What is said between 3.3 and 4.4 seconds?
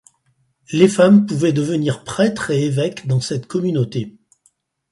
communauté.